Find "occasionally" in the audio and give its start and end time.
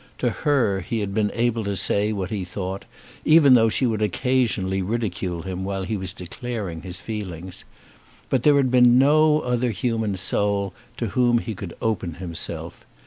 4.01-4.81